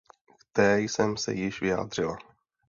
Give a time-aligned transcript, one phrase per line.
[0.37, 2.17] K té jsem se již vyjádřila.